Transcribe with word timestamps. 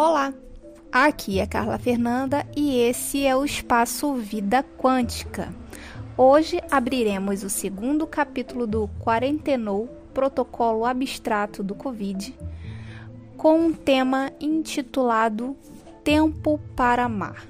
Olá, 0.00 0.32
aqui 0.92 1.40
é 1.40 1.46
Carla 1.48 1.76
Fernanda 1.76 2.46
e 2.56 2.78
esse 2.78 3.26
é 3.26 3.34
o 3.34 3.44
Espaço 3.44 4.14
Vida 4.14 4.62
Quântica. 4.62 5.52
Hoje 6.16 6.60
abriremos 6.70 7.42
o 7.42 7.50
segundo 7.50 8.06
capítulo 8.06 8.64
do 8.64 8.88
Quarentenou 9.00 9.88
Protocolo 10.14 10.84
Abstrato 10.84 11.64
do 11.64 11.74
Covid 11.74 12.32
com 13.36 13.58
um 13.58 13.72
tema 13.72 14.30
intitulado 14.40 15.56
Tempo 16.04 16.60
para 16.76 17.06
Amar. 17.06 17.44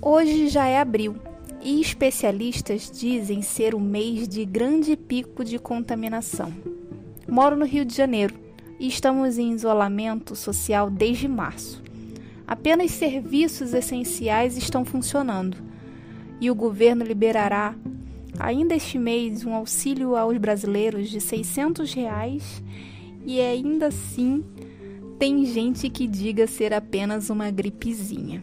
Hoje 0.00 0.48
já 0.48 0.66
é 0.66 0.80
abril 0.80 1.14
e 1.60 1.78
especialistas 1.78 2.90
dizem 2.90 3.42
ser 3.42 3.74
o 3.74 3.80
mês 3.80 4.26
de 4.26 4.46
grande 4.46 4.96
pico 4.96 5.44
de 5.44 5.58
contaminação. 5.58 6.50
Moro 7.28 7.54
no 7.54 7.66
Rio 7.66 7.84
de 7.84 7.94
Janeiro 7.94 8.43
e 8.84 8.88
estamos 8.88 9.38
em 9.38 9.50
isolamento 9.50 10.36
social 10.36 10.90
desde 10.90 11.26
março. 11.26 11.82
Apenas 12.46 12.90
serviços 12.90 13.72
essenciais 13.72 14.58
estão 14.58 14.84
funcionando 14.84 15.56
e 16.38 16.50
o 16.50 16.54
governo 16.54 17.02
liberará 17.02 17.74
ainda 18.38 18.74
este 18.74 18.98
mês 18.98 19.42
um 19.46 19.54
auxílio 19.54 20.14
aos 20.16 20.36
brasileiros 20.36 21.08
de 21.08 21.18
600 21.18 21.94
reais 21.94 22.62
e 23.24 23.40
ainda 23.40 23.86
assim 23.86 24.44
tem 25.18 25.46
gente 25.46 25.88
que 25.88 26.06
diga 26.06 26.46
ser 26.46 26.74
apenas 26.74 27.30
uma 27.30 27.50
gripezinha. 27.50 28.42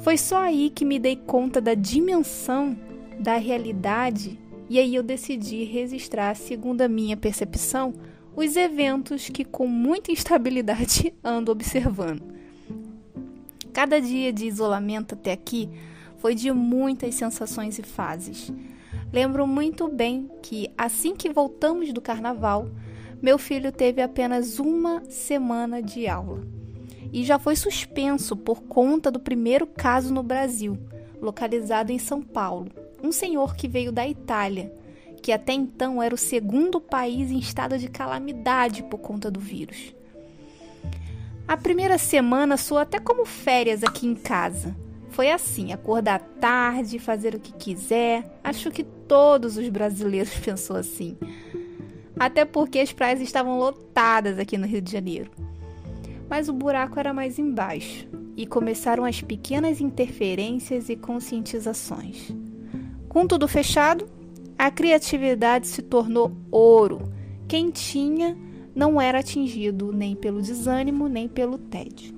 Foi 0.00 0.18
só 0.18 0.38
aí 0.38 0.70
que 0.74 0.84
me 0.84 0.98
dei 0.98 1.14
conta 1.14 1.60
da 1.60 1.74
dimensão 1.74 2.76
da 3.20 3.36
realidade 3.36 4.36
e 4.68 4.76
aí 4.76 4.92
eu 4.92 5.04
decidi 5.04 5.62
registrar, 5.62 6.34
segundo 6.34 6.80
a 6.80 6.88
minha 6.88 7.16
percepção, 7.16 7.94
os 8.34 8.56
eventos 8.56 9.28
que 9.28 9.44
com 9.44 9.66
muita 9.66 10.12
instabilidade 10.12 11.12
ando 11.22 11.52
observando. 11.52 12.22
Cada 13.72 14.00
dia 14.00 14.32
de 14.32 14.46
isolamento 14.46 15.14
até 15.14 15.32
aqui 15.32 15.68
foi 16.18 16.34
de 16.34 16.50
muitas 16.52 17.14
sensações 17.14 17.78
e 17.78 17.82
fases. 17.82 18.52
Lembro 19.12 19.46
muito 19.46 19.88
bem 19.88 20.30
que 20.42 20.70
assim 20.76 21.14
que 21.14 21.30
voltamos 21.30 21.92
do 21.92 22.00
carnaval, 22.00 22.68
meu 23.20 23.38
filho 23.38 23.72
teve 23.72 24.00
apenas 24.00 24.58
uma 24.58 25.02
semana 25.08 25.82
de 25.82 26.06
aula 26.06 26.42
e 27.12 27.24
já 27.24 27.38
foi 27.38 27.56
suspenso 27.56 28.36
por 28.36 28.62
conta 28.62 29.10
do 29.10 29.18
primeiro 29.18 29.66
caso 29.66 30.12
no 30.12 30.22
Brasil, 30.22 30.78
localizado 31.20 31.90
em 31.90 31.98
São 31.98 32.22
Paulo. 32.22 32.70
Um 33.02 33.10
senhor 33.10 33.56
que 33.56 33.66
veio 33.66 33.90
da 33.90 34.06
Itália, 34.06 34.72
que 35.22 35.32
até 35.32 35.52
então 35.52 36.02
era 36.02 36.14
o 36.14 36.18
segundo 36.18 36.80
país 36.80 37.30
em 37.30 37.38
estado 37.38 37.78
de 37.78 37.88
calamidade 37.88 38.82
por 38.84 38.98
conta 38.98 39.30
do 39.30 39.40
vírus. 39.40 39.94
A 41.46 41.56
primeira 41.56 41.98
semana 41.98 42.56
soou 42.56 42.80
até 42.80 42.98
como 42.98 43.26
férias 43.26 43.82
aqui 43.82 44.06
em 44.06 44.14
casa. 44.14 44.74
Foi 45.10 45.30
assim, 45.30 45.72
acordar 45.72 46.20
tarde, 46.40 46.98
fazer 46.98 47.34
o 47.34 47.40
que 47.40 47.52
quiser. 47.52 48.38
Acho 48.42 48.70
que 48.70 48.84
todos 48.84 49.56
os 49.56 49.68
brasileiros 49.68 50.34
pensou 50.38 50.76
assim. 50.76 51.16
Até 52.18 52.44
porque 52.44 52.78
as 52.78 52.92
praias 52.92 53.20
estavam 53.20 53.58
lotadas 53.58 54.38
aqui 54.38 54.56
no 54.56 54.66
Rio 54.66 54.80
de 54.80 54.92
Janeiro 54.92 55.30
mas 56.30 56.48
o 56.48 56.52
buraco 56.52 57.00
era 57.00 57.12
mais 57.12 57.40
embaixo 57.40 58.06
e 58.36 58.46
começaram 58.46 59.04
as 59.04 59.20
pequenas 59.20 59.80
interferências 59.80 60.88
e 60.88 60.94
conscientizações. 60.94 62.32
Com 63.08 63.26
tudo 63.26 63.48
fechado, 63.48 64.06
a 64.60 64.70
criatividade 64.70 65.66
se 65.66 65.80
tornou 65.80 66.36
ouro. 66.50 67.10
Quem 67.48 67.70
tinha 67.70 68.36
não 68.74 69.00
era 69.00 69.20
atingido 69.20 69.90
nem 69.90 70.14
pelo 70.14 70.42
desânimo 70.42 71.08
nem 71.08 71.26
pelo 71.26 71.56
tédio. 71.56 72.14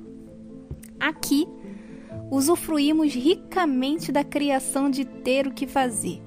Aqui, 0.99 1.47
usufruímos 2.33 3.15
ricamente 3.15 4.11
da 4.11 4.25
criação 4.25 4.91
de 4.91 5.05
ter 5.05 5.47
o 5.47 5.53
que 5.53 5.69
fazer. 5.69 6.21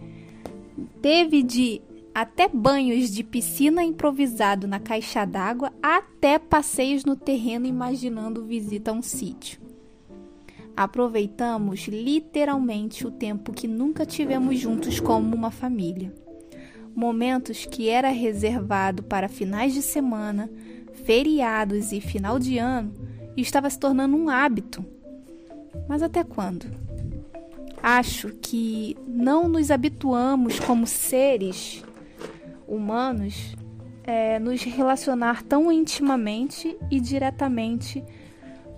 Teve 1.02 1.44
de 1.44 1.82
até 2.14 2.48
banhos 2.48 3.14
de 3.14 3.22
piscina 3.22 3.84
improvisado 3.84 4.70
na 4.70 4.80
caixa 4.80 5.26
d'água, 5.26 5.74
até 5.84 6.40
passeios 6.40 7.04
no 7.04 7.18
terreno 7.18 7.66
imaginando 7.66 8.46
visita 8.46 8.92
a 8.92 8.94
um 8.94 9.02
sítio. 9.02 9.65
Aproveitamos 10.76 11.88
literalmente 11.88 13.08
o 13.08 13.12
tempo 13.12 13.54
que 13.54 13.68
nunca 13.68 14.06
tivemos 14.06 14.60
juntos 14.60 15.00
como 15.00 15.36
uma 15.36 15.52
família. 15.52 16.14
Momentos 16.94 17.66
que 17.66 17.90
era 17.90 18.10
reservado 18.10 19.04
para 19.04 19.30
finais 19.30 19.74
de 19.74 19.82
semana, 19.82 20.50
feriados 21.06 21.92
e 21.92 22.02
final 22.02 22.40
de 22.40 22.58
ano 22.58 22.94
estava 23.38 23.70
se 23.70 23.80
tornando 23.80 24.16
um 24.16 24.30
hábito. 24.30 24.86
Mas 25.88 26.02
até 26.02 26.24
quando? 26.24 26.66
Acho 27.82 28.30
que 28.42 28.98
não 29.08 29.48
nos 29.48 29.70
habituamos 29.72 30.60
como 30.60 30.88
seres 30.88 31.84
humanos 32.68 33.56
é, 34.04 34.40
nos 34.40 34.64
relacionar 34.64 35.44
tão 35.44 35.72
intimamente 35.72 36.78
e 36.92 37.00
diretamente 37.00 38.04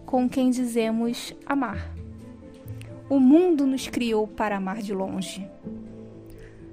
com 0.07 0.27
quem 0.29 0.49
dizemos 0.49 1.35
amar. 1.45 1.93
O 3.09 3.19
mundo 3.19 3.67
nos 3.67 3.89
criou 3.89 4.25
para 4.25 4.55
amar 4.55 4.81
de 4.81 4.93
longe. 4.93 5.45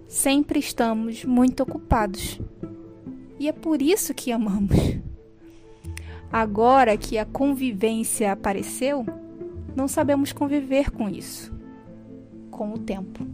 Sempre 0.06 0.60
estamos 0.60 1.24
muito 1.24 1.64
ocupados. 1.64 2.40
E 3.38 3.48
é 3.48 3.52
por 3.52 3.82
isso 3.82 4.14
que 4.14 4.30
amamos. 4.30 4.78
Agora 6.32 6.96
que 6.96 7.18
a 7.18 7.24
convivência 7.24 8.30
apareceu, 8.32 9.04
não 9.74 9.88
sabemos 9.88 10.32
conviver 10.32 10.92
com 10.92 11.08
isso, 11.08 11.52
com 12.52 12.72
o 12.72 12.78
tempo. 12.78 13.26